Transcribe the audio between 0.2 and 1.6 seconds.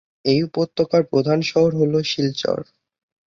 এই উপত্যকার প্রধান